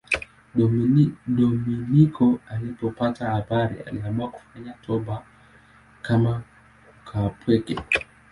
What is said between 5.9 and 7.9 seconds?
kama mkaapweke.